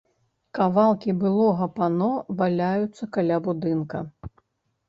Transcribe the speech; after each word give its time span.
Кавалкі 0.57 1.13
былога 1.23 1.67
пано 1.77 2.07
валяюцца 2.39 3.03
каля 3.19 3.37
будынка. 3.49 4.03